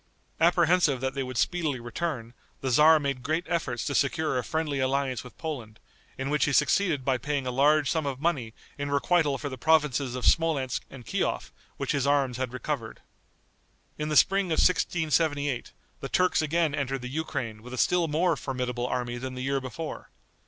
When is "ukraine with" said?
17.07-17.71